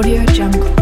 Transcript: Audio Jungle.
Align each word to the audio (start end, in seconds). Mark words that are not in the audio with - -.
Audio 0.00 0.24
Jungle. 0.32 0.79